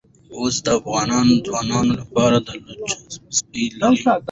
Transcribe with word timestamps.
اوښ 0.37 0.55
د 0.65 0.67
افغان 0.79 1.09
ځوانانو 1.45 1.93
لپاره 2.01 2.37
دلچسپي 2.47 3.63
لري. 3.79 4.03